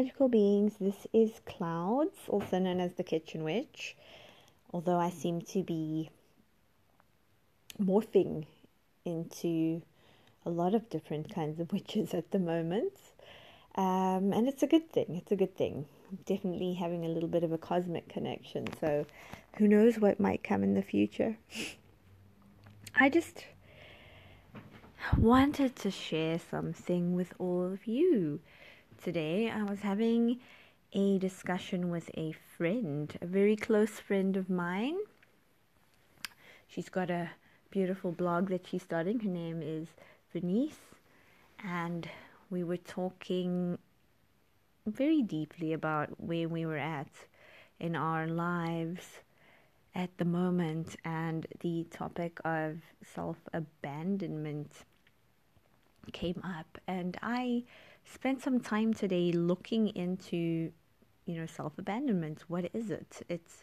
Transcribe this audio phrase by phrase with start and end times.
[0.00, 0.76] magical beings.
[0.80, 3.94] This is Clouds, also known as the Kitchen Witch,
[4.72, 6.08] although I seem to be
[7.78, 8.46] morphing
[9.04, 9.82] into
[10.46, 12.94] a lot of different kinds of witches at the moment.
[13.74, 15.16] Um, and it's a good thing.
[15.16, 15.84] It's a good thing.
[16.24, 18.68] definitely having a little bit of a cosmic connection.
[18.80, 19.04] So
[19.58, 21.36] who knows what might come in the future.
[22.98, 23.44] I just
[25.18, 28.40] wanted to share something with all of you
[29.00, 29.50] today.
[29.50, 30.40] I was having
[30.92, 34.98] a discussion with a friend, a very close friend of mine.
[36.68, 37.30] She's got a
[37.70, 39.20] beautiful blog that she's starting.
[39.20, 39.88] Her name is
[40.32, 40.78] Venice,
[41.64, 42.08] and
[42.50, 43.78] we were talking
[44.86, 47.10] very deeply about where we were at
[47.78, 49.20] in our lives
[49.94, 54.72] at the moment and the topic of self abandonment
[56.12, 57.64] came up and I
[58.04, 60.72] spent some time today looking into
[61.26, 63.22] you know self abandonment what is it?
[63.28, 63.62] It's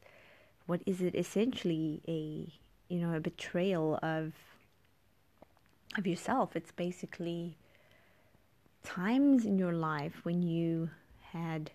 [0.65, 2.51] what is it essentially a
[2.93, 4.33] you know a betrayal of
[5.97, 6.55] of yourself?
[6.55, 7.57] It's basically
[8.83, 10.89] times in your life when you
[11.31, 11.71] had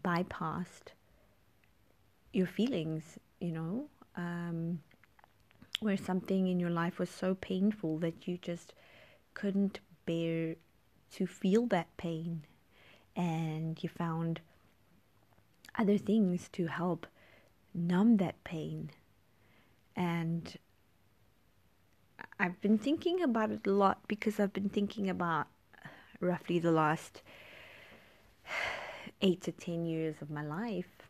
[0.00, 0.88] bypassed
[2.32, 4.80] your feelings you know um,
[5.80, 8.74] where something in your life was so painful that you just
[9.34, 10.56] couldn't bear
[11.14, 12.44] to feel that pain.
[13.16, 14.40] And you found
[15.78, 17.06] other things to help
[17.72, 18.90] numb that pain.
[19.96, 20.56] And
[22.38, 25.46] I've been thinking about it a lot because I've been thinking about
[26.20, 27.22] roughly the last
[29.22, 31.08] 8 to 10 years of my life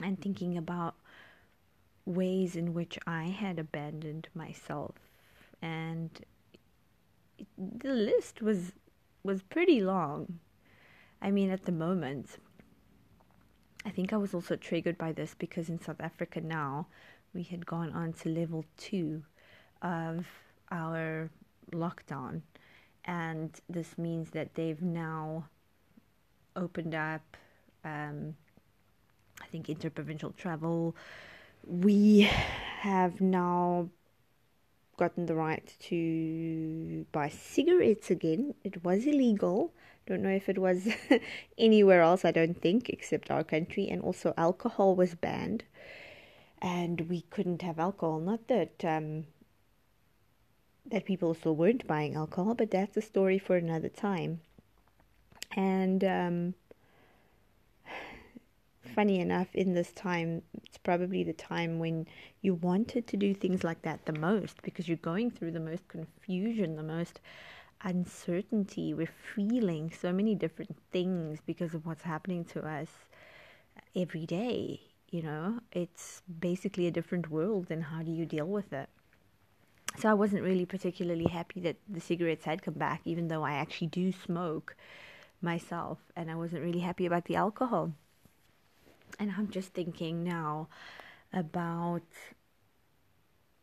[0.00, 0.94] and thinking about
[2.06, 4.94] ways in which I had abandoned myself.
[5.60, 6.10] And
[7.58, 8.72] the list was
[9.22, 10.38] was pretty long.
[11.20, 12.38] I mean, at the moment,
[13.84, 16.86] I think I was also triggered by this because in South Africa now
[17.34, 19.22] we had gone on to level two
[19.80, 20.26] of
[20.70, 21.30] our
[21.72, 22.42] lockdown,
[23.04, 25.48] and this means that they've now
[26.54, 27.36] opened up.
[27.84, 28.36] Um,
[29.40, 30.94] I think interprovincial travel.
[31.66, 32.20] We
[32.80, 33.88] have now
[35.02, 38.54] gotten the right to buy cigarettes again.
[38.62, 39.72] It was illegal.
[40.06, 40.88] Don't know if it was
[41.58, 43.88] anywhere else, I don't think, except our country.
[43.88, 45.64] And also, alcohol was banned.
[46.60, 48.20] And we couldn't have alcohol.
[48.20, 49.26] Not that um,
[50.86, 54.40] that people still weren't buying alcohol, but that's a story for another time.
[55.56, 56.54] And um,
[58.94, 62.06] funny enough, in this time, it's probably the time when
[62.40, 65.88] you wanted to do things like that the most because you're going through the most
[65.88, 67.20] confusion, the most
[67.82, 68.94] uncertainty.
[68.94, 72.88] We're feeling so many different things because of what's happening to us
[73.96, 74.80] every day.
[75.10, 78.88] You know, it's basically a different world, and how do you deal with it?
[79.98, 83.52] So I wasn't really particularly happy that the cigarettes had come back, even though I
[83.52, 84.74] actually do smoke
[85.42, 87.92] myself, and I wasn't really happy about the alcohol.
[89.18, 90.68] And I'm just thinking now
[91.32, 92.02] about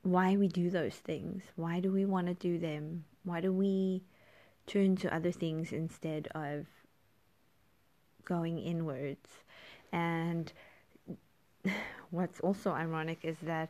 [0.03, 1.43] why we do those things.
[1.55, 3.05] Why do we want to do them?
[3.23, 4.03] Why do we
[4.67, 6.65] turn to other things instead of
[8.25, 9.29] going inwards?
[9.91, 10.51] And
[12.11, 13.69] what's also ironic is that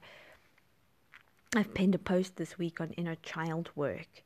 [1.55, 4.23] I've penned a post this week on inner child work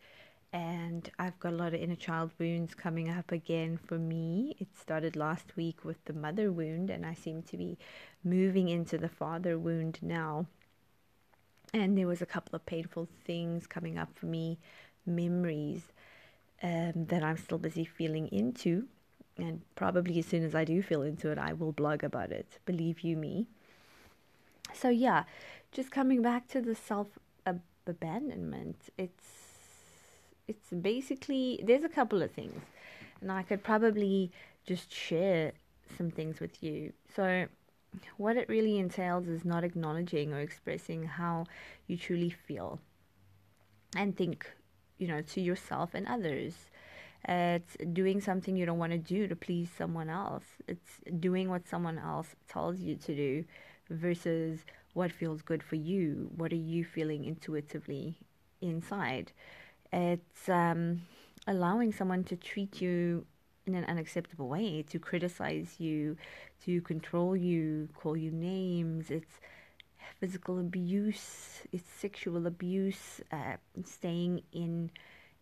[0.54, 4.56] and I've got a lot of inner child wounds coming up again for me.
[4.60, 7.80] It started last week with the mother wound, and I seem to be
[8.24, 10.46] moving into the father wound now.
[11.74, 14.60] And there was a couple of painful things coming up for me,
[15.08, 15.92] memories
[16.62, 18.88] um, that I'm still busy feeling into.
[19.38, 22.60] And probably as soon as I do feel into it, I will blog about it.
[22.68, 23.48] Believe you me.
[24.72, 25.24] So, yeah,
[25.72, 27.08] just coming back to the self
[27.88, 29.43] abandonment, it's
[30.48, 32.62] it's basically there's a couple of things,
[33.22, 34.32] and I could probably
[34.66, 35.54] just share
[35.98, 36.94] some things with you.
[37.16, 37.46] So,
[38.18, 41.46] what it really entails is not acknowledging or expressing how
[41.88, 42.80] you truly feel
[43.96, 44.50] and think,
[44.98, 46.54] you know, to yourself and others.
[47.26, 50.44] It's doing something you don't want to do to please someone else.
[50.68, 53.46] It's doing what someone else tells you to do
[53.90, 56.32] versus what feels good for you.
[56.36, 58.18] What are you feeling intuitively
[58.62, 59.32] inside?
[59.94, 61.04] It's um,
[61.48, 63.26] allowing someone to treat you
[63.68, 66.18] in an unacceptable way, to criticize you,
[66.66, 69.12] to control you, call you names.
[69.12, 69.40] It's
[70.20, 74.92] physical abuse, it's sexual abuse, uh, staying in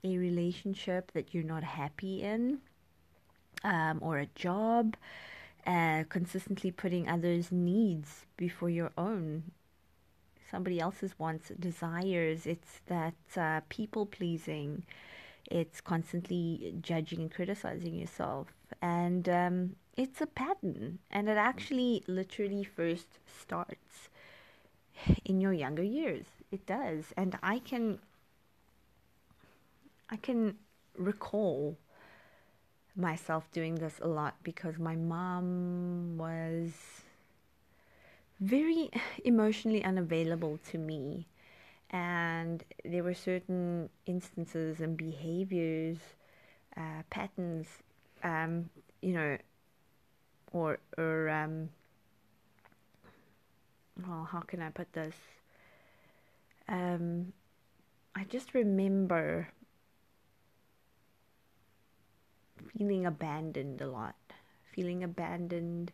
[0.04, 2.62] a relationship that you're not happy in.
[3.64, 4.96] um, or a job,
[5.68, 9.52] uh, consistently putting others' needs before your own,
[10.52, 12.46] somebody else's wants, desires.
[12.46, 14.84] It's that uh, people pleasing.
[15.50, 18.48] It's constantly judging and criticizing yourself.
[18.82, 21.00] And um, it's a pattern.
[21.10, 24.10] And it actually literally first starts
[25.26, 26.26] in your younger years.
[26.52, 27.14] It does.
[27.18, 28.00] And I can
[30.10, 30.56] I can
[30.98, 31.78] recall
[32.96, 36.72] myself doing this a lot because my mom was
[38.42, 38.90] very
[39.26, 41.28] emotionally unavailable to me.
[41.92, 45.98] And there were certain instances and behaviors,
[46.78, 47.68] uh, patterns,
[48.24, 48.70] um,
[49.02, 49.38] you know,
[50.54, 51.70] or, or um,
[54.06, 55.16] well, how can I put this?
[56.68, 57.34] Um,
[58.16, 59.50] I just remember
[62.78, 64.16] feeling abandoned a lot,
[64.74, 65.92] feeling abandoned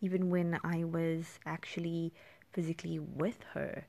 [0.00, 2.12] even when I was actually
[2.52, 3.86] physically with her.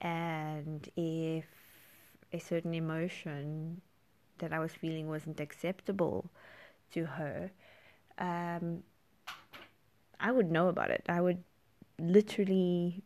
[0.00, 1.44] And if
[2.32, 3.80] a certain emotion
[4.38, 6.30] that I was feeling wasn't acceptable
[6.92, 7.50] to her,
[8.18, 8.82] um,
[10.20, 11.04] I would know about it.
[11.08, 11.42] I would
[11.98, 13.02] literally,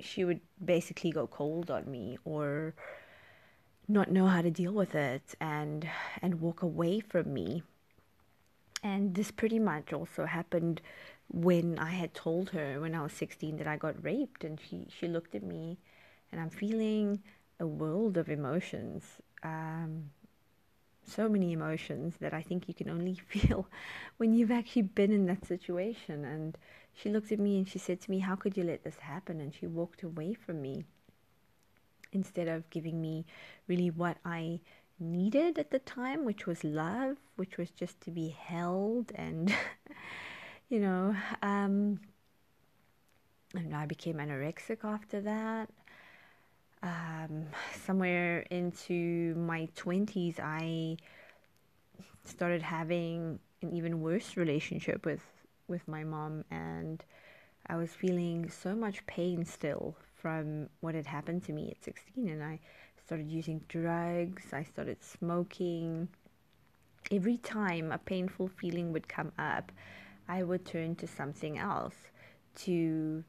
[0.00, 2.74] she would basically go cold on me or
[3.88, 5.88] not know how to deal with it and
[6.20, 7.62] and walk away from me
[8.82, 10.80] and this pretty much also happened
[11.28, 14.86] when I had told her when I was 16 that I got raped and she
[14.96, 15.78] she looked at me
[16.30, 17.22] and I'm feeling
[17.58, 19.02] a world of emotions
[19.42, 20.10] um,
[21.06, 23.68] so many emotions that I think you can only feel
[24.16, 26.24] when you've actually been in that situation.
[26.24, 26.58] And
[26.92, 29.40] she looked at me and she said to me how could you let this happen?
[29.40, 30.84] And she walked away from me
[32.12, 33.24] instead of giving me
[33.68, 34.60] really what I
[34.98, 39.54] needed at the time, which was love, which was just to be held and,
[40.68, 42.00] you know, um,
[43.54, 45.70] and I became anorexic after that.
[46.82, 47.46] Um,
[47.84, 50.96] somewhere into my 20s, I
[52.24, 55.22] started having an even worse relationship with,
[55.68, 57.02] with my mom, and
[57.66, 62.28] I was feeling so much pain still from what had happened to me at 16
[62.28, 62.58] and I
[63.06, 66.08] started using drugs, I started smoking.
[67.12, 69.70] Every time a painful feeling would come up,
[70.28, 71.94] I would turn to something else
[72.64, 73.22] to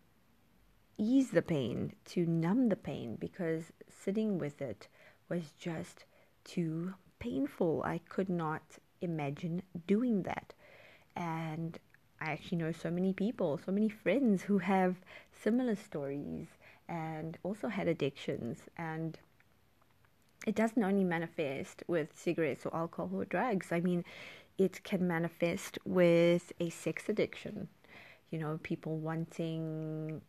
[0.97, 4.87] ease the pain, to numb the pain, because sitting with it
[5.29, 6.05] was just
[6.43, 7.83] too painful.
[7.85, 8.63] I could not
[9.01, 10.55] imagine doing that.
[11.15, 11.77] And
[12.19, 14.95] I actually know so many people, so many friends who have
[15.39, 16.47] similar stories
[16.89, 18.57] and also had addictions.
[18.75, 19.19] And
[20.47, 23.67] it doesn't only manifest with cigarettes or alcohol or drugs.
[23.71, 24.05] I mean,
[24.57, 27.67] it can manifest with a sex addiction.
[28.31, 30.21] You know, people wanting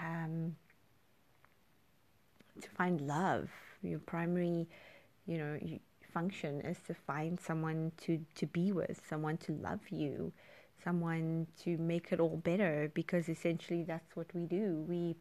[0.00, 0.54] um,
[2.60, 3.50] to find love.
[3.82, 4.68] Your primary,
[5.26, 5.58] you know,
[6.14, 10.32] function is to find someone to, to be with, someone to love you,
[10.82, 14.84] someone to make it all better, because essentially that's what we do.
[14.88, 15.16] We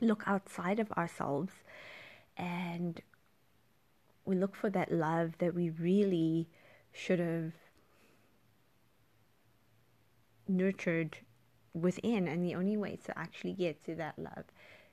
[0.00, 1.52] look outside of ourselves
[2.36, 3.00] and
[4.24, 6.48] we look for that love that we really
[6.92, 7.52] should have
[10.48, 11.18] nurtured
[11.74, 12.28] within.
[12.28, 14.44] And the only way to actually get to that love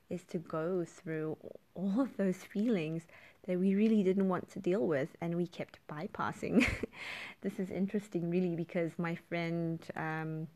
[0.09, 1.37] is to go through
[1.75, 3.03] all of those feelings
[3.47, 6.65] that we really didn't want to deal with and we kept bypassing.
[7.41, 10.47] this is interesting, really, because my friend um,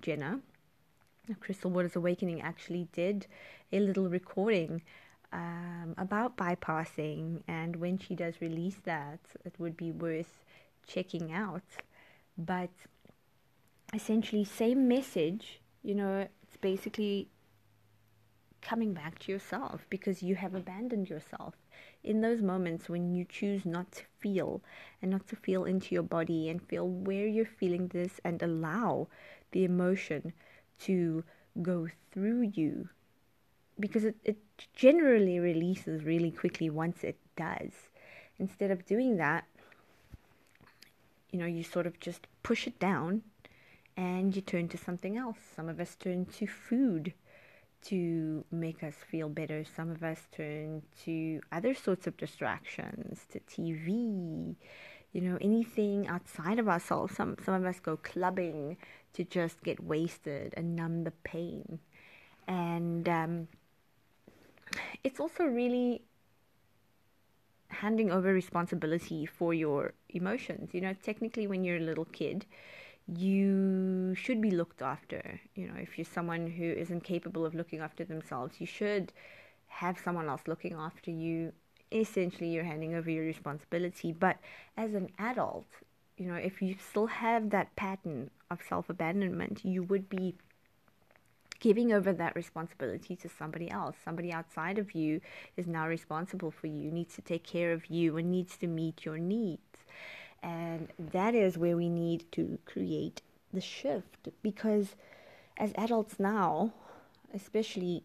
[0.00, 0.40] Jenna,
[1.40, 3.26] Crystal Waters Awakening, actually did
[3.72, 4.82] a little recording
[5.34, 10.44] um, about bypassing, and when she does release that, it would be worth
[10.86, 11.64] checking out.
[12.38, 12.70] But
[13.92, 17.28] essentially, same message, you know, it's basically
[18.62, 21.54] coming back to yourself because you have abandoned yourself.
[22.02, 24.62] In those moments when you choose not to feel
[25.02, 29.08] and not to feel into your body and feel where you're feeling this and allow
[29.52, 30.32] the emotion
[30.80, 31.24] to
[31.60, 32.88] go through you
[33.78, 34.38] because it, it
[34.74, 37.72] generally releases really quickly once it does.
[38.38, 39.44] Instead of doing that,
[41.30, 43.22] you know, you sort of just push it down
[43.96, 45.38] and you turn to something else.
[45.54, 47.12] Some of us turn to food
[47.86, 49.64] to make us feel better.
[49.64, 54.56] Some of us turn to other sorts of distractions, to TV,
[55.12, 57.14] you know, anything outside of ourselves.
[57.14, 58.76] Some some of us go clubbing
[59.14, 61.78] to just get wasted and numb the pain.
[62.48, 63.48] And um,
[65.02, 66.02] it's also really
[67.68, 70.70] handing over responsibility for your emotions.
[70.72, 72.46] You know, technically, when you're a little kid,
[73.06, 75.40] you should be looked after.
[75.54, 79.12] You know, if you're someone who isn't capable of looking after themselves, you should
[79.66, 81.52] have someone else looking after you.
[81.92, 84.12] Essentially, you're handing over your responsibility.
[84.12, 84.38] But
[84.76, 85.66] as an adult,
[86.16, 90.36] you know, if you still have that pattern of self abandonment, you would be
[91.64, 93.96] giving over that responsibility to somebody else.
[94.04, 95.22] Somebody outside of you
[95.56, 99.06] is now responsible for you, needs to take care of you, and needs to meet
[99.06, 99.78] your needs.
[100.42, 104.94] And that is where we need to create the shift because
[105.56, 106.74] as adults now,
[107.32, 108.04] especially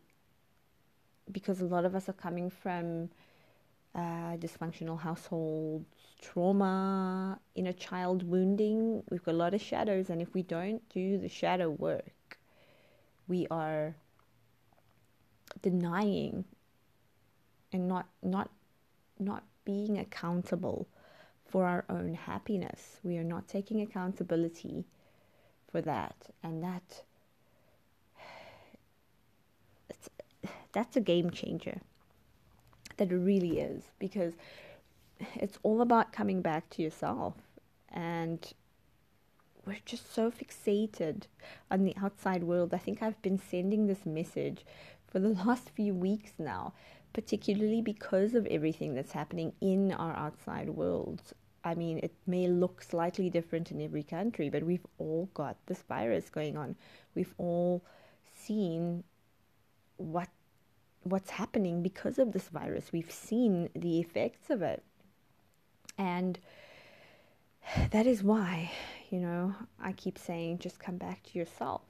[1.30, 3.10] because a lot of us are coming from
[3.94, 5.86] uh, dysfunctional households,
[6.22, 10.10] trauma, inner child wounding, we've got a lot of shadows.
[10.10, 12.13] And if we don't do the shadow work,
[13.29, 13.95] we are
[15.62, 16.43] denying
[17.71, 18.50] and not not
[19.19, 20.88] not being accountable
[21.45, 23.00] for our own happiness.
[23.03, 24.86] We are not taking accountability
[25.71, 27.03] for that, and that
[30.71, 31.81] that's a game changer.
[32.98, 34.33] That really is because
[35.36, 37.36] it's all about coming back to yourself
[37.89, 38.53] and
[39.66, 41.24] we're just so fixated
[41.70, 42.74] on the outside world.
[42.74, 44.66] I think I've been sending this message
[45.08, 46.74] for the last few weeks now,
[47.13, 51.22] particularly because of everything that's happening in our outside world.
[51.63, 55.82] I mean, it may look slightly different in every country, but we've all got this
[55.82, 56.75] virus going on.
[57.16, 57.84] We've all
[58.34, 59.04] seen
[59.98, 60.30] what
[61.04, 62.92] what's happening because of this virus.
[62.92, 64.84] We've seen the effects of it.
[65.98, 66.39] And
[67.92, 68.72] that is why,
[69.12, 71.82] you know, I keep saying just come back to yourself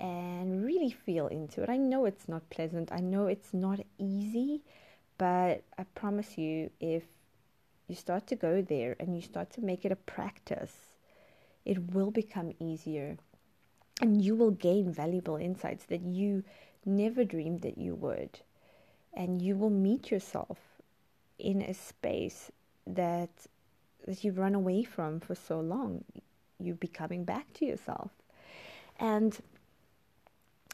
[0.00, 1.68] and really feel into it.
[1.68, 4.62] I know it's not pleasant, I know it's not easy,
[5.16, 7.02] but I promise you, if
[7.88, 10.74] you start to go there and you start to make it a practice,
[11.64, 13.16] it will become easier
[14.00, 16.44] and you will gain valuable insights that you
[16.84, 18.40] never dreamed that you would.
[19.14, 20.58] And you will meet yourself
[21.38, 22.52] in a space
[22.86, 23.30] that
[24.06, 26.04] that you've run away from for so long.
[26.58, 28.10] You're becoming back to yourself.
[28.98, 29.38] And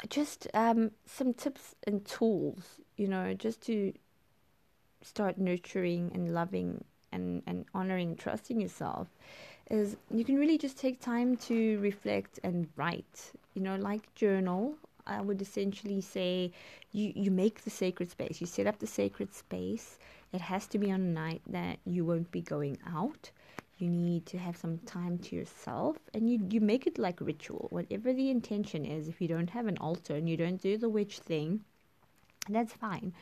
[0.08, 3.92] just um, some tips and tools, you know, just to
[5.02, 9.08] start nurturing and loving and, and honoring, trusting yourself,
[9.70, 14.74] is you can really just take time to reflect and write, you know, like journal.
[15.06, 16.50] I would essentially say
[16.92, 19.98] you, you make the sacred space, you set up the sacred space
[20.34, 23.30] it has to be on a night that you won't be going out.
[23.78, 27.66] You need to have some time to yourself and you, you make it like ritual.
[27.70, 30.88] Whatever the intention is, if you don't have an altar and you don't do the
[30.88, 31.60] witch thing,
[32.48, 33.12] that's fine.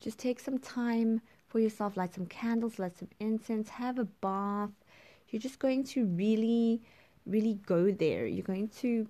[0.00, 4.70] Just take some time for yourself, light some candles, light some incense, have a bath.
[5.30, 6.82] You're just going to really,
[7.24, 8.26] really go there.
[8.26, 9.08] You're going to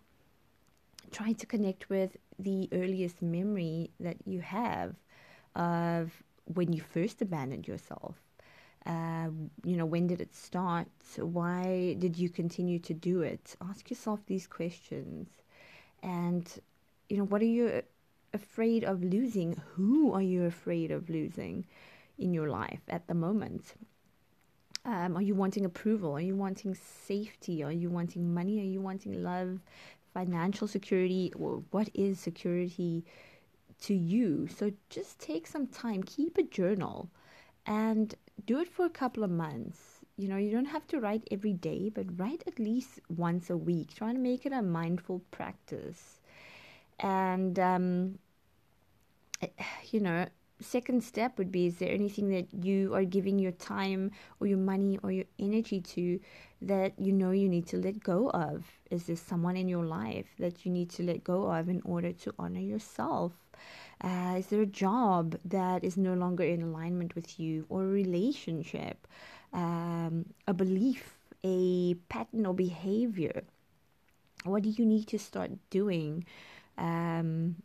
[1.10, 4.94] try to connect with the earliest memory that you have
[5.56, 6.12] of
[6.46, 8.16] when you first abandoned yourself.
[8.86, 9.28] Uh,
[9.64, 10.88] you know, when did it start?
[11.16, 13.56] Why did you continue to do it?
[13.62, 15.28] Ask yourself these questions.
[16.02, 16.46] And,
[17.08, 17.82] you know, what are you
[18.34, 19.60] afraid of losing?
[19.74, 21.64] Who are you afraid of losing
[22.18, 23.74] in your life at the moment?
[24.84, 26.12] Um, are you wanting approval?
[26.12, 27.64] Are you wanting safety?
[27.64, 28.60] Are you wanting money?
[28.60, 29.60] Are you wanting love,
[30.12, 31.32] financial security?
[31.34, 33.04] Well, what is security
[33.82, 34.48] to you.
[34.48, 37.10] So just take some time, keep a journal,
[37.66, 38.14] and
[38.46, 40.00] do it for a couple of months.
[40.16, 43.56] You know, you don't have to write every day, but write at least once a
[43.56, 43.94] week.
[43.94, 46.20] Try to make it a mindful practice.
[47.00, 48.18] And, um,
[49.90, 50.26] you know,
[50.60, 54.10] second step would be is there anything that you are giving your time
[54.40, 56.20] or your money or your energy to
[56.62, 58.64] that you know you need to let go of?
[58.90, 62.12] Is there someone in your life that you need to let go of in order
[62.12, 63.32] to honor yourself?
[64.02, 67.86] Uh, is there a job that is no longer in alignment with you, or a
[67.86, 69.06] relationship,
[69.52, 73.42] um, a belief, a pattern or behavior?
[74.44, 76.24] What do you need to start doing
[76.76, 77.56] um,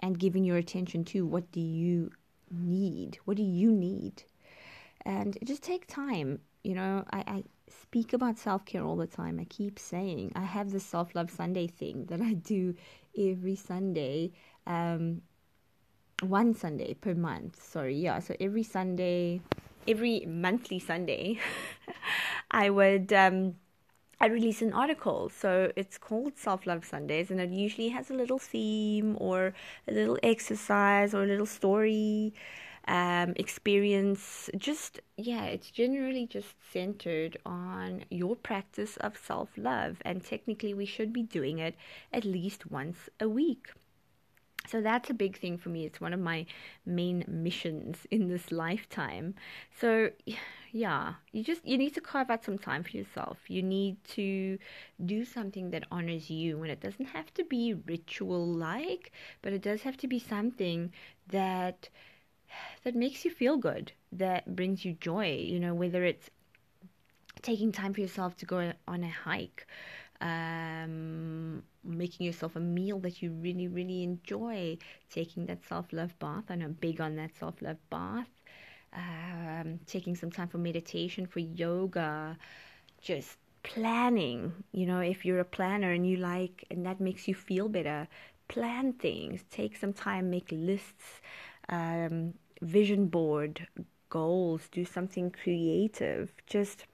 [0.00, 1.26] and giving your attention to?
[1.26, 2.10] What do you
[2.50, 3.18] need?
[3.24, 4.24] What do you need?
[5.04, 6.40] And just take time.
[6.62, 9.38] You know, I, I speak about self care all the time.
[9.38, 12.74] I keep saying I have the self love Sunday thing that I do
[13.18, 14.32] every Sunday
[14.66, 15.22] um,
[16.22, 17.62] one Sunday per month.
[17.62, 18.18] Sorry, yeah.
[18.20, 19.40] So every Sunday,
[19.86, 21.38] every monthly Sunday,
[22.50, 23.56] I would um,
[24.20, 25.30] I release an article.
[25.30, 29.54] So it's called Self Love Sundays, and it usually has a little theme or
[29.88, 32.34] a little exercise or a little story.
[32.88, 34.50] um, experience.
[34.56, 39.98] Just, yeah, it's generally just centered on your practice of self love.
[40.04, 41.74] And technically, we should be doing it
[42.12, 43.68] at least once a week.
[44.66, 45.84] So that's a big thing for me.
[45.84, 46.46] It's one of my
[46.86, 49.34] main missions in this lifetime.
[49.78, 50.10] So
[50.72, 53.38] yeah, you just you need to carve out some time for yourself.
[53.48, 54.58] You need to
[55.04, 59.62] do something that honors you and it doesn't have to be ritual like, but it
[59.62, 60.92] does have to be something
[61.28, 61.88] that
[62.84, 66.30] that makes you feel good, that brings you joy, you know, whether it's
[67.42, 69.66] taking time for yourself to go on a hike
[70.20, 74.78] um, making yourself a meal that you really, really enjoy,
[75.10, 76.44] taking that self love bath.
[76.50, 78.28] I'm big on that self love bath.
[78.92, 82.38] Um, taking some time for meditation, for yoga,
[83.00, 84.52] just planning.
[84.72, 88.06] You know, if you're a planner and you like, and that makes you feel better,
[88.48, 89.44] plan things.
[89.50, 91.20] Take some time, make lists,
[91.68, 93.66] um, vision board,
[94.10, 96.32] goals, do something creative.
[96.46, 96.86] Just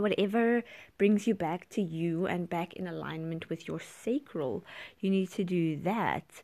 [0.00, 0.62] whatever
[0.98, 4.64] brings you back to you and back in alignment with your sacral,
[5.00, 6.42] you need to do that.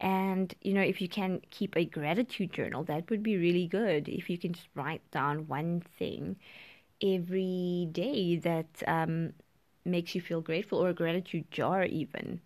[0.00, 4.08] And, you know, if you can keep a gratitude journal, that would be really good.
[4.08, 6.36] If you can just write down one thing
[7.02, 9.32] every day that um,
[9.84, 12.40] makes you feel grateful, or a gratitude jar, even,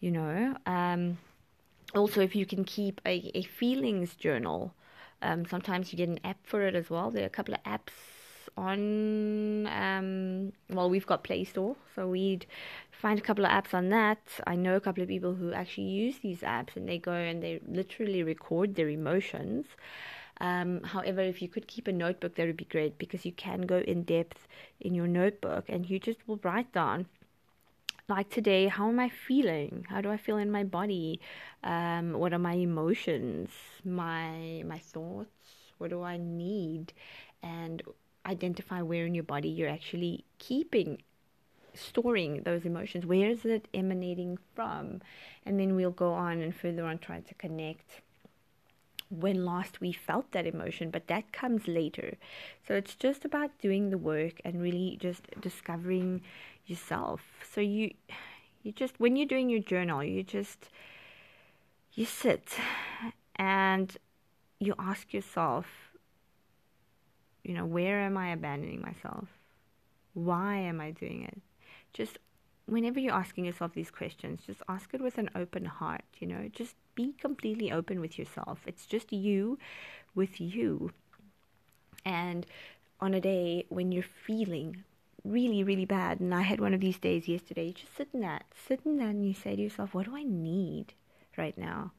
[0.00, 0.56] you know.
[0.66, 1.18] Um,
[1.94, 4.74] also, if you can keep a, a feelings journal,
[5.22, 7.10] um, sometimes you get an app for it as well.
[7.10, 7.92] There are a couple of apps
[8.56, 12.46] on um, well we've got play store so we'd
[12.96, 14.18] find a couple of apps on that.
[14.46, 17.42] I know a couple of people who actually use these apps and they go and
[17.42, 19.66] they literally record their emotions.
[20.40, 23.62] Um, however if you could keep a notebook that would be great because you can
[23.62, 24.46] go in depth
[24.80, 27.06] in your notebook and you just will write down
[28.06, 29.86] like today how am i feeling?
[29.88, 31.20] How do i feel in my body?
[31.64, 33.50] Um, what are my emotions?
[33.84, 35.30] My my thoughts?
[35.78, 36.92] What do i need?
[37.42, 37.82] And
[38.26, 40.98] identify where in your body you're actually keeping
[41.74, 43.06] storing those emotions.
[43.06, 45.02] Where is it emanating from?
[45.44, 48.00] And then we'll go on and further on try to connect
[49.08, 52.16] when last we felt that emotion but that comes later.
[52.66, 56.22] So it's just about doing the work and really just discovering
[56.66, 57.20] yourself.
[57.52, 57.92] So you
[58.64, 60.68] you just when you're doing your journal you just
[61.94, 62.58] you sit
[63.36, 63.96] and
[64.58, 65.85] you ask yourself
[67.46, 69.28] you know, where am I abandoning myself?
[70.14, 71.38] Why am I doing it?
[71.92, 72.18] Just
[72.66, 76.48] whenever you're asking yourself these questions, just ask it with an open heart, you know,
[76.52, 78.60] just be completely open with yourself.
[78.66, 79.58] It's just you
[80.14, 80.90] with you.
[82.04, 82.46] And
[83.00, 84.82] on a day when you're feeling
[85.24, 88.20] really, really bad, and I had one of these days yesterday, you just sit in
[88.20, 90.94] that, sit in that, and you say to yourself, what do I need
[91.36, 91.92] right now?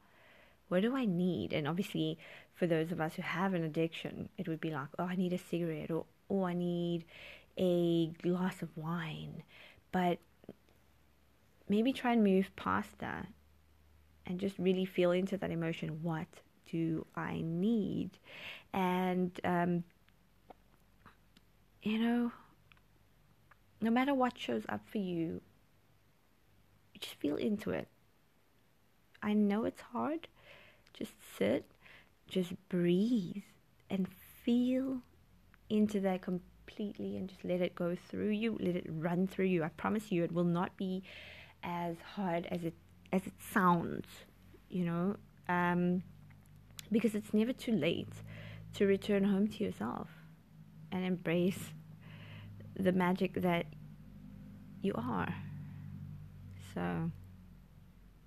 [0.68, 1.52] What do I need?
[1.52, 2.18] And obviously,
[2.54, 5.32] for those of us who have an addiction, it would be like, oh, I need
[5.32, 7.04] a cigarette or oh, I need
[7.56, 9.42] a glass of wine.
[9.92, 10.18] But
[11.68, 13.28] maybe try and move past that
[14.26, 16.02] and just really feel into that emotion.
[16.02, 16.26] What
[16.70, 18.10] do I need?
[18.72, 19.84] And, um,
[21.82, 22.32] you know,
[23.80, 25.40] no matter what shows up for you,
[27.00, 27.88] just feel into it.
[29.22, 30.28] I know it's hard.
[30.92, 31.70] Just sit
[32.28, 33.42] just breathe
[33.88, 34.06] and
[34.44, 35.00] feel
[35.70, 39.64] into that completely and just let it go through you let it run through you.
[39.64, 41.02] I promise you it will not be
[41.62, 42.74] as hard as it
[43.12, 44.06] as it sounds
[44.68, 45.16] you know?
[45.48, 46.02] Um,
[46.92, 48.12] because it's never too late
[48.74, 50.08] to return home to yourself
[50.92, 51.72] and embrace
[52.78, 53.66] the magic that
[54.82, 55.34] you are.
[56.74, 57.10] So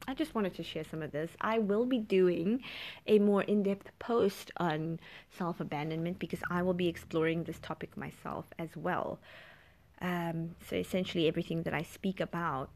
[0.07, 1.31] I just wanted to share some of this.
[1.41, 2.63] I will be doing
[3.07, 4.99] a more in depth post on
[5.37, 9.19] self abandonment because I will be exploring this topic myself as well.
[10.01, 12.71] Um, so, essentially, everything that I speak about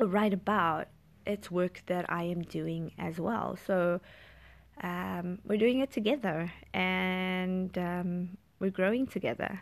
[0.00, 0.88] or write about,
[1.24, 3.56] it's work that I am doing as well.
[3.64, 4.00] So,
[4.82, 9.60] um, we're doing it together and um, we're growing together.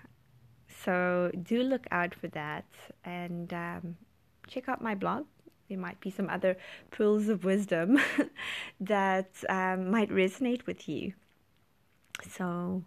[0.84, 2.64] So, do look out for that
[3.04, 3.96] and um,
[4.48, 5.26] check out my blog
[5.70, 6.56] there might be some other
[6.90, 7.98] pools of wisdom
[8.80, 11.14] that um, might resonate with you.
[12.28, 12.82] So,